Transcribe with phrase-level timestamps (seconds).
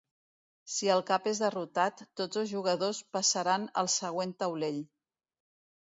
[0.75, 4.85] Si el cap és derrotat, tots dos jugadors passaran al següent taulell.